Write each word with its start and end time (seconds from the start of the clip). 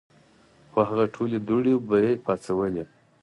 خو 0.71 0.79
هغه 0.89 1.05
ټولې 1.15 1.37
دوړې 1.47 1.73
به 1.87 1.97
ئې 2.05 2.13
پاڅولې 2.25 2.83
ـ 2.87 2.89